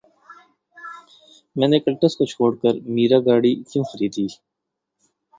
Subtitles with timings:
[1.55, 4.25] میں نے کلٹس کو چھوڑ کر میرا گاڑی کیوں خریدی